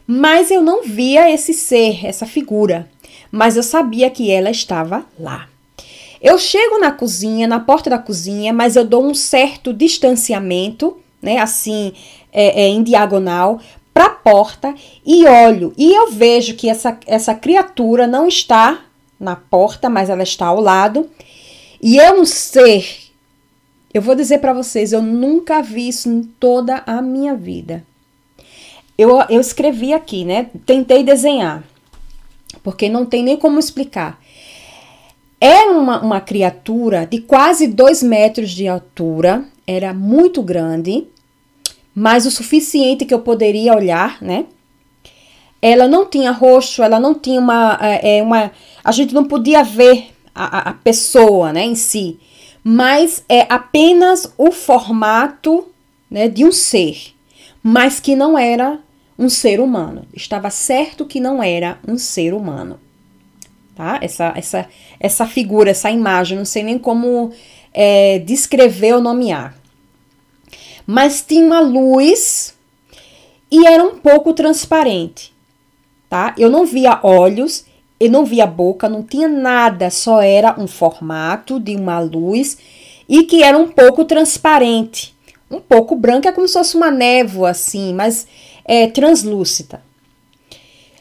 [0.06, 2.90] mas eu não via esse ser, essa figura,
[3.30, 5.48] mas eu sabia que ela estava lá.
[6.20, 11.38] Eu chego na cozinha, na porta da cozinha, mas eu dou um certo distanciamento, né,
[11.38, 11.92] assim,
[12.32, 13.60] é, é, em diagonal,
[13.94, 15.72] para a porta e olho.
[15.76, 18.84] E eu vejo que essa, essa criatura não está
[19.18, 21.08] na porta, mas ela está ao lado.
[21.82, 23.08] E é um ser.
[23.92, 27.84] Eu vou dizer para vocês, eu nunca vi isso em toda a minha vida.
[28.96, 30.50] Eu, eu escrevi aqui, né?
[30.66, 31.62] Tentei desenhar,
[32.62, 34.20] porque não tem nem como explicar.
[35.40, 41.06] É uma, uma criatura de quase dois metros de altura, era muito grande,
[41.94, 44.46] mas o suficiente que eu poderia olhar, né?
[45.62, 47.78] Ela não tinha rosto, ela não tinha uma.
[47.80, 48.50] É, é uma
[48.82, 52.18] a gente não podia ver a, a pessoa né, em si,
[52.62, 55.68] mas é apenas o formato
[56.10, 57.14] né, de um ser,
[57.62, 58.80] mas que não era
[59.16, 60.04] um ser humano.
[60.14, 62.78] Estava certo que não era um ser humano
[63.78, 64.00] tá?
[64.02, 67.30] Essa, essa, essa figura, essa imagem, não sei nem como
[67.72, 69.54] é, descrever ou nomear.
[70.84, 72.56] Mas tinha uma luz
[73.48, 75.32] e era um pouco transparente,
[76.10, 76.34] tá?
[76.36, 77.66] Eu não via olhos,
[78.00, 82.58] eu não via boca, não tinha nada, só era um formato de uma luz
[83.08, 85.14] e que era um pouco transparente,
[85.48, 88.26] um pouco branca, é como se fosse uma névoa assim, mas
[88.64, 89.80] é translúcida.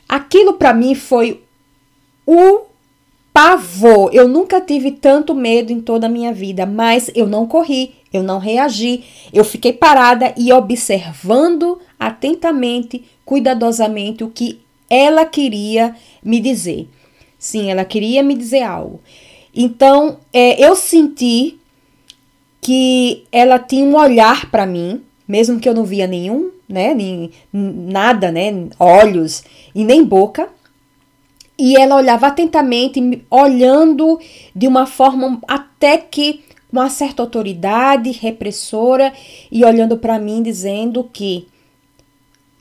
[0.07, 1.41] Aquilo para mim foi
[2.27, 2.67] o
[3.31, 4.09] pavor.
[4.13, 8.21] Eu nunca tive tanto medo em toda a minha vida, mas eu não corri, eu
[8.21, 9.03] não reagi.
[9.31, 14.59] Eu fiquei parada e observando atentamente, cuidadosamente o que
[14.89, 16.89] ela queria me dizer.
[17.39, 18.99] Sim, ela queria me dizer algo.
[19.55, 21.57] Então, é, eu senti
[22.59, 27.31] que ela tinha um olhar para mim, mesmo que eu não via nenhum, né, nem
[27.53, 30.49] nada, né, olhos e nem boca,
[31.57, 34.19] e ela olhava atentamente, olhando
[34.55, 39.13] de uma forma até que com uma certa autoridade repressora
[39.51, 41.47] e olhando para mim dizendo que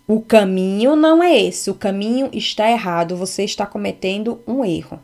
[0.06, 5.00] o caminho não é esse, o caminho está errado, você está cometendo um erro.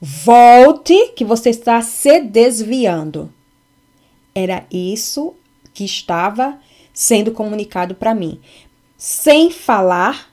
[0.00, 3.32] Volte que você está se desviando.
[4.34, 5.34] Era isso
[5.72, 6.58] que estava
[6.92, 8.40] sendo comunicado para mim,
[8.96, 10.30] sem falar,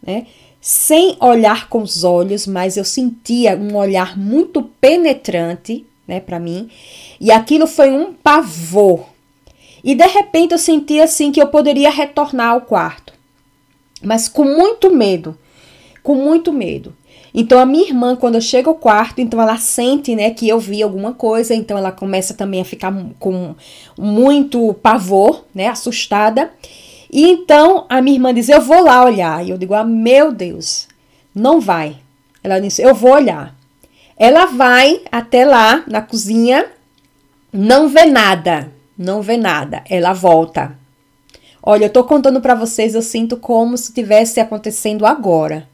[0.00, 0.26] né?
[0.66, 6.70] Sem olhar com os olhos, mas eu sentia um olhar muito penetrante, né, para mim,
[7.20, 9.04] e aquilo foi um pavor.
[9.84, 13.12] E de repente eu senti assim que eu poderia retornar ao quarto,
[14.02, 15.36] mas com muito medo,
[16.02, 16.96] com muito medo.
[17.34, 20.58] Então a minha irmã, quando eu chego ao quarto, então ela sente, né, que eu
[20.58, 23.54] vi alguma coisa, então ela começa também a ficar com
[23.98, 26.50] muito pavor, né, assustada.
[27.14, 29.46] E então a minha irmã diz: Eu vou lá olhar.
[29.46, 30.88] E eu digo: Ah, meu Deus,
[31.32, 31.98] não vai.
[32.42, 33.54] Ela disse: Eu vou olhar.
[34.16, 36.66] Ela vai até lá na cozinha,
[37.52, 39.84] não vê nada, não vê nada.
[39.88, 40.76] Ela volta.
[41.62, 45.68] Olha, eu tô contando para vocês, eu sinto como se tivesse acontecendo agora.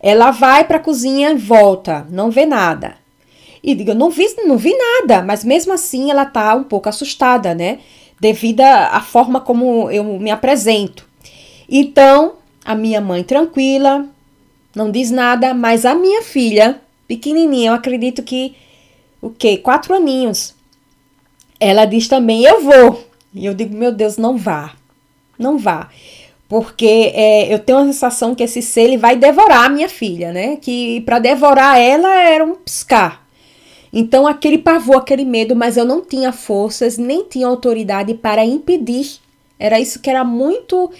[0.00, 2.96] Ela vai para a cozinha volta, não vê nada.
[3.62, 7.54] E digo, não vi, não vi nada, mas mesmo assim ela tá um pouco assustada,
[7.54, 7.78] né?
[8.22, 11.04] Devido à forma como eu me apresento.
[11.68, 14.06] Então, a minha mãe tranquila,
[14.76, 18.54] não diz nada, mas a minha filha, pequenininha, eu acredito que
[19.20, 19.56] o quê?
[19.56, 20.54] Quatro aninhos.
[21.58, 23.04] Ela diz também: "Eu vou".
[23.34, 24.76] E eu digo: "Meu Deus, não vá.
[25.36, 25.90] Não vá".
[26.48, 30.34] porque é, eu tenho a sensação que esse ser ele vai devorar a minha filha,
[30.34, 30.56] né?
[30.56, 33.21] Que para devorar ela era um piscar.
[33.92, 39.18] Então aquele pavor, aquele medo, mas eu não tinha forças nem tinha autoridade para impedir.
[39.58, 40.90] Era isso que era muito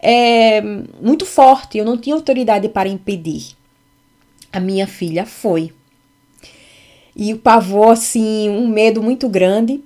[0.00, 0.60] é,
[1.00, 1.78] muito forte.
[1.78, 3.56] Eu não tinha autoridade para impedir.
[4.52, 5.72] A minha filha foi.
[7.14, 9.82] E o pavor, assim, um medo muito grande.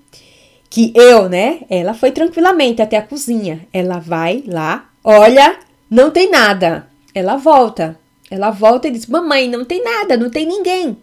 [0.68, 1.62] Que eu, né?
[1.68, 3.66] Ela foi tranquilamente até a cozinha.
[3.72, 5.58] Ela vai lá, Olha,
[5.90, 6.86] não tem nada.
[7.14, 7.98] Ela volta.
[8.30, 10.96] Ela volta e diz: Mamãe, não tem nada, não tem ninguém.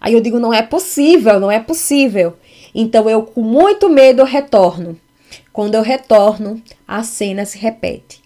[0.00, 2.36] Aí eu digo: Não é possível, não é possível.
[2.74, 4.98] Então eu, com muito medo, retorno.
[5.52, 8.22] Quando eu retorno, a cena se repete.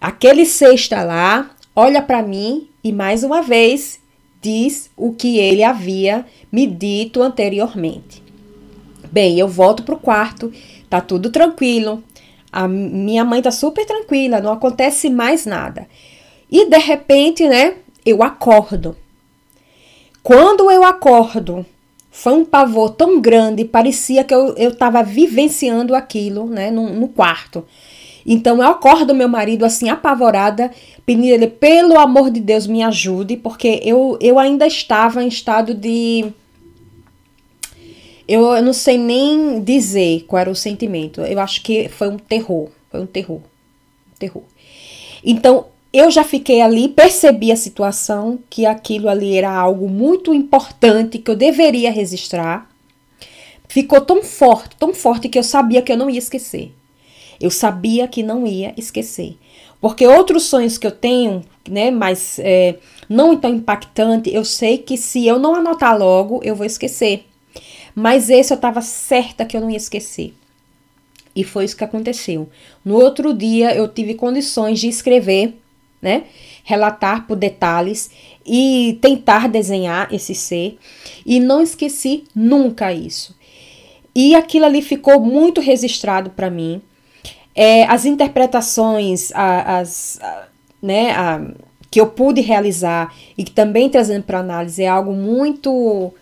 [0.00, 3.98] Aquele ser está lá, olha para mim e mais uma vez
[4.40, 8.22] diz o que ele havia me dito anteriormente.
[9.10, 10.52] Bem, eu volto pro quarto,
[10.88, 12.02] tá tudo tranquilo,
[12.52, 15.88] a minha mãe tá super tranquila, não acontece mais nada.
[16.50, 18.96] E de repente, né, eu acordo.
[20.28, 21.64] Quando eu acordo,
[22.10, 27.08] foi um pavor tão grande, parecia que eu, eu tava vivenciando aquilo, né, no, no
[27.08, 27.64] quarto.
[28.26, 30.70] Então eu acordo meu marido assim, apavorada,
[31.06, 35.72] pedindo ele, pelo amor de Deus, me ajude, porque eu, eu ainda estava em estado
[35.72, 36.26] de
[38.28, 41.22] eu, eu não sei nem dizer qual era o sentimento.
[41.22, 42.68] Eu acho que foi um terror.
[42.90, 43.40] Foi um terror.
[43.40, 44.42] Um terror.
[45.24, 51.18] Então, eu já fiquei ali, percebi a situação, que aquilo ali era algo muito importante
[51.18, 52.68] que eu deveria registrar.
[53.68, 56.72] Ficou tão forte, tão forte que eu sabia que eu não ia esquecer.
[57.40, 59.36] Eu sabia que não ia esquecer.
[59.80, 62.76] Porque outros sonhos que eu tenho, né, mas é,
[63.08, 67.24] não tão impactante, eu sei que se eu não anotar logo, eu vou esquecer.
[67.94, 70.34] Mas esse eu estava certa que eu não ia esquecer.
[71.34, 72.48] E foi isso que aconteceu.
[72.84, 75.54] No outro dia eu tive condições de escrever,
[76.00, 76.24] né?
[76.64, 78.10] Relatar por detalhes
[78.46, 80.78] e tentar desenhar esse ser.
[81.24, 83.36] E não esqueci nunca isso.
[84.14, 86.80] E aquilo ali ficou muito registrado para mim.
[87.54, 90.18] É, as interpretações, as,
[90.82, 91.40] né, a,
[91.90, 96.12] que eu pude realizar e que também trazendo para análise é algo muito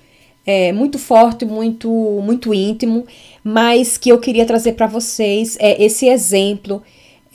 [0.46, 1.90] é, muito forte, muito,
[2.22, 3.04] muito íntimo,
[3.42, 6.82] mas que eu queria trazer para vocês é esse exemplo,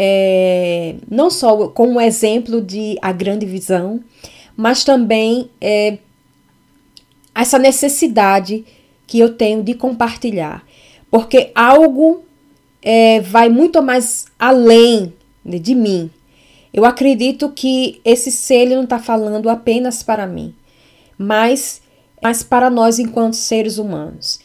[0.03, 3.99] é, não só como um exemplo de a grande visão,
[4.57, 5.99] mas também é,
[7.35, 8.65] essa necessidade
[9.05, 10.65] que eu tenho de compartilhar,
[11.11, 12.23] porque algo
[12.81, 15.13] é, vai muito mais além
[15.45, 16.09] de, de mim.
[16.73, 20.55] Eu acredito que esse ser não está falando apenas para mim,
[21.15, 21.79] mas
[22.23, 24.39] mas para nós enquanto seres humanos.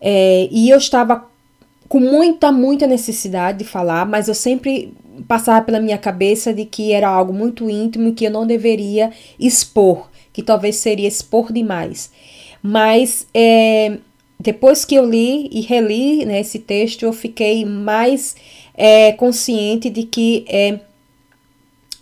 [0.00, 1.28] É, e eu estava
[1.88, 4.92] com muita, muita necessidade de falar, mas eu sempre
[5.26, 9.10] passava pela minha cabeça de que era algo muito íntimo e que eu não deveria
[9.38, 12.10] expor, que talvez seria expor demais.
[12.62, 13.98] Mas é,
[14.38, 18.36] depois que eu li e reli né, esse texto, eu fiquei mais
[18.74, 20.80] é, consciente de que é,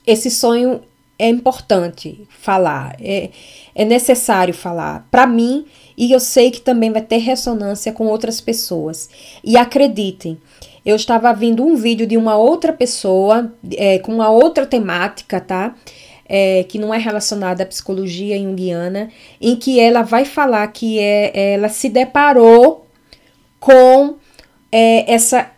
[0.07, 0.80] esse sonho
[1.18, 3.30] é importante falar, é,
[3.74, 5.64] é necessário falar para mim
[5.97, 9.09] e eu sei que também vai ter ressonância com outras pessoas.
[9.43, 10.39] E acreditem,
[10.85, 15.75] eu estava vendo um vídeo de uma outra pessoa é, com uma outra temática, tá?
[16.27, 21.53] É, que não é relacionada à psicologia junguiana, em que ela vai falar que é,
[21.55, 22.87] ela se deparou
[23.61, 24.17] com
[24.73, 25.51] é, essa,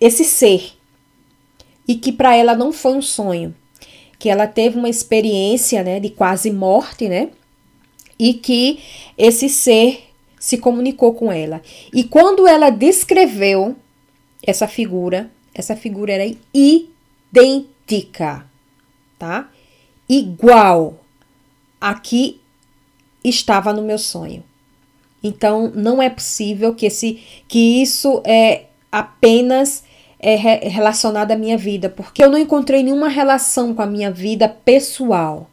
[0.00, 0.72] esse ser
[1.86, 3.54] e que para ela não foi um sonho
[4.18, 7.28] que ela teve uma experiência, né, de quase morte, né?
[8.18, 8.80] E que
[9.16, 11.62] esse ser se comunicou com ela.
[11.92, 13.74] E quando ela descreveu
[14.42, 18.46] essa figura, essa figura era idêntica,
[19.18, 19.50] tá?
[20.08, 21.00] Igual
[21.80, 22.40] a que
[23.24, 24.44] estava no meu sonho.
[25.22, 29.82] Então, não é possível que esse que isso é apenas
[30.20, 34.10] é re relacionada à minha vida, porque eu não encontrei nenhuma relação com a minha
[34.10, 35.50] vida pessoal.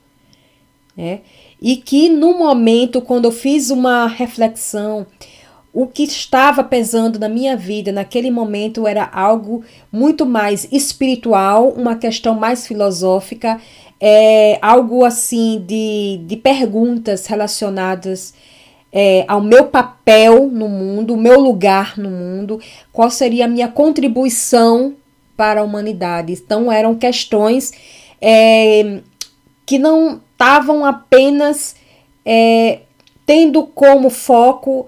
[0.96, 1.22] Né?
[1.62, 5.06] E que no momento, quando eu fiz uma reflexão,
[5.74, 11.96] o que estava pesando na minha vida naquele momento era algo muito mais espiritual, uma
[11.96, 13.60] questão mais filosófica,
[14.00, 18.34] é, algo assim de, de perguntas relacionadas
[18.92, 22.60] é, ao meu papel no mundo, o meu lugar no mundo,
[22.92, 24.96] qual seria a minha contribuição
[25.38, 26.34] para a humanidade.
[26.34, 27.72] Então, eram questões
[28.20, 29.00] é,
[29.66, 31.76] que não estavam apenas
[32.26, 32.80] é,
[33.28, 34.88] tendo como foco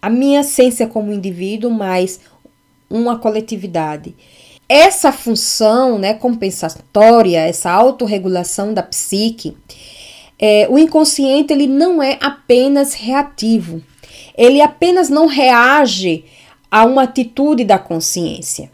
[0.00, 2.20] a minha essência como indivíduo, mas
[2.88, 4.14] uma coletividade.
[4.66, 9.54] essa função né, compensatória, essa autorregulação da psique,
[10.38, 13.82] é, o inconsciente ele não é apenas reativo,
[14.34, 16.24] ele apenas não reage
[16.70, 18.70] a uma atitude da consciência.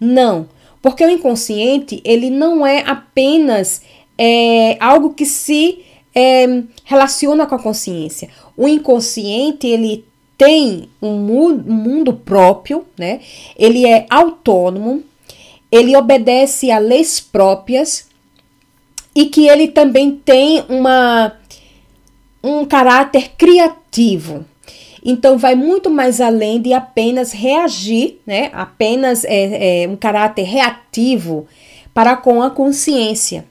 [0.00, 0.48] Não,
[0.80, 3.82] porque o inconsciente ele não é apenas
[4.18, 5.84] é, algo que se
[6.14, 8.28] é, relaciona com a consciência.
[8.56, 10.04] O inconsciente ele
[10.36, 13.20] tem um mundo próprio, né?
[13.56, 15.02] Ele é autônomo,
[15.70, 18.08] ele obedece a leis próprias
[19.14, 21.32] e que ele também tem uma
[22.42, 24.44] um caráter criativo.
[25.02, 28.50] Então vai muito mais além de apenas reagir, né?
[28.52, 31.46] Apenas é, é um caráter reativo
[31.92, 33.46] para com a consciência.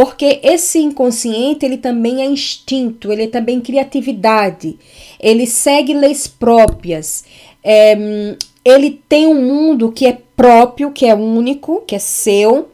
[0.00, 4.78] Porque esse inconsciente, ele também é instinto, ele é também criatividade,
[5.20, 7.22] ele segue leis próprias,
[7.62, 8.34] é,
[8.64, 12.70] ele tem um mundo que é próprio, que é único, que é seu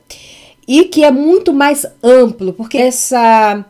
[0.68, 3.66] e que é muito mais amplo, porque essa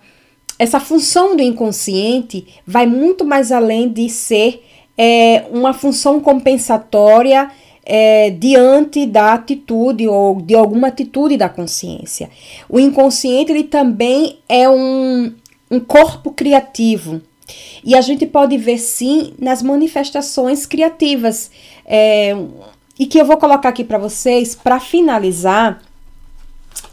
[0.59, 4.67] essa função do inconsciente vai muito mais além de ser
[4.99, 7.51] é, uma função compensatória
[7.87, 12.29] é, diante da atitude ou de alguma atitude da consciência.
[12.69, 15.33] O inconsciente ele também é um,
[15.71, 17.23] um corpo criativo.
[17.85, 21.49] E a gente pode ver sim nas manifestações criativas.
[21.87, 22.37] É,
[22.99, 25.81] e que eu vou colocar aqui para vocês para finalizar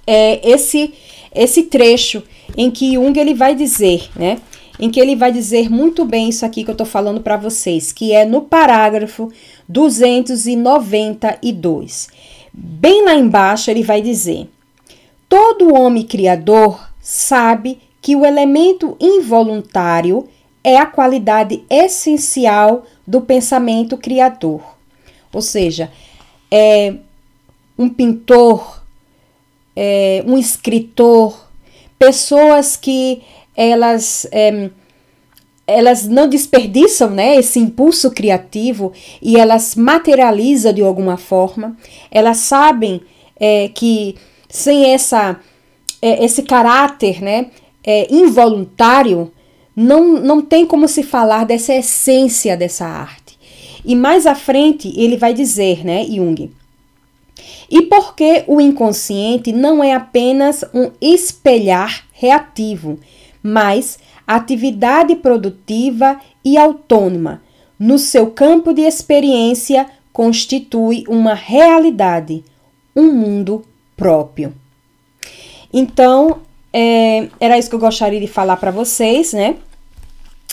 [0.05, 0.93] é, esse,
[1.33, 2.21] esse trecho
[2.55, 4.37] em que Jung ele vai dizer, né?
[4.79, 7.91] Em que ele vai dizer muito bem isso aqui que eu estou falando para vocês,
[7.91, 9.31] que é no parágrafo
[9.67, 12.09] 292.
[12.53, 14.49] Bem lá embaixo, ele vai dizer:
[15.27, 20.27] Todo homem criador sabe que o elemento involuntário
[20.63, 24.61] é a qualidade essencial do pensamento criador.
[25.33, 25.91] Ou seja,
[26.51, 26.95] é
[27.77, 28.83] um pintor,
[29.75, 31.49] é, um escritor,
[31.97, 33.23] pessoas que
[33.55, 34.69] elas é,
[35.65, 38.91] elas não desperdiçam né, esse impulso criativo
[39.21, 41.77] e elas materializam de alguma forma.
[42.11, 43.01] Elas sabem
[43.39, 44.15] é, que
[44.49, 45.39] sem essa,
[46.01, 47.47] é, esse caráter né,
[47.83, 49.31] é, involuntário,
[49.75, 53.37] não, não tem como se falar dessa essência dessa arte.
[53.85, 56.51] E mais à frente ele vai dizer, né, Jung,
[57.69, 62.99] e porque o inconsciente não é apenas um espelhar reativo,
[63.41, 63.97] mas
[64.27, 67.41] atividade produtiva e autônoma,
[67.77, 72.43] no seu campo de experiência, constitui uma realidade,
[72.95, 73.65] um mundo
[73.97, 74.53] próprio.
[75.73, 79.57] Então, é, era isso que eu gostaria de falar para vocês, né?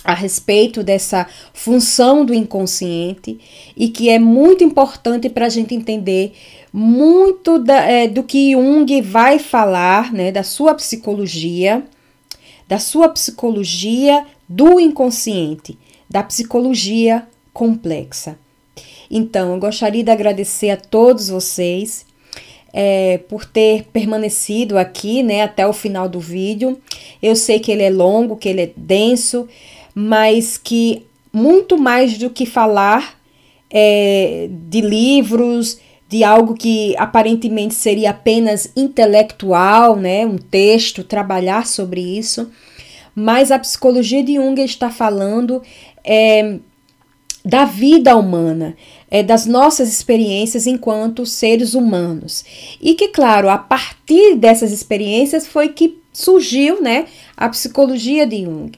[0.03, 3.39] A respeito dessa função do inconsciente
[3.77, 6.33] e que é muito importante para a gente entender
[6.73, 11.85] muito da, é, do que Jung vai falar, né, da sua psicologia
[12.71, 15.77] da sua psicologia do inconsciente,
[16.09, 18.39] da psicologia complexa.
[19.11, 22.07] Então, eu gostaria de agradecer a todos vocês
[22.73, 26.81] é, por ter permanecido aqui né, até o final do vídeo.
[27.21, 29.49] Eu sei que ele é longo, que ele é denso,
[29.93, 33.19] mas que muito mais do que falar
[33.69, 42.01] é, de livros, de algo que aparentemente seria apenas intelectual, né, um texto, trabalhar sobre
[42.01, 42.51] isso,
[43.15, 45.63] mas a psicologia de Jung está falando
[46.03, 46.59] é,
[47.45, 48.77] da vida humana,
[49.09, 52.45] é, das nossas experiências enquanto seres humanos.
[52.81, 57.07] E que, claro, a partir dessas experiências foi que surgiu né,
[57.37, 58.73] a psicologia de Jung.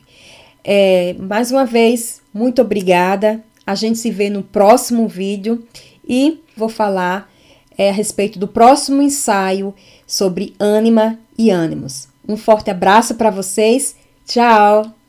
[0.62, 3.42] É, mais uma vez, muito obrigada.
[3.66, 5.64] A gente se vê no próximo vídeo
[6.06, 7.30] e vou falar
[7.76, 9.74] é, a respeito do próximo ensaio
[10.06, 12.08] sobre ânima e ânimos.
[12.28, 13.96] Um forte abraço para vocês.
[14.26, 15.01] Tchau!